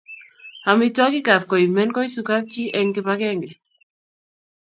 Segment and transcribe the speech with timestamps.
[0.71, 3.49] Amitwogikap koimen koisu kapchi eng kipakenge